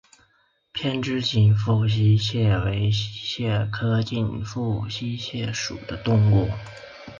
[0.71, 6.49] 扁肢紧腹溪蟹为溪蟹科紧腹溪蟹属的动物。